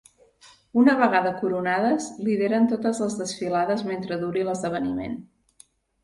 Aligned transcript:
Una 0.83 0.93
vegada 0.99 1.33
coronades, 1.41 2.07
lideren 2.27 2.65
totes 2.71 3.01
les 3.03 3.17
desfilades 3.19 3.83
mentre 3.91 4.17
duri 4.23 4.47
l'esdeveniment. 4.49 5.19